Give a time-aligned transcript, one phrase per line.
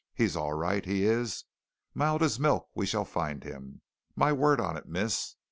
[0.15, 1.43] "He's all right, he is.
[1.93, 3.81] Mild as milk we shall find him
[4.15, 5.35] my word on it, miss.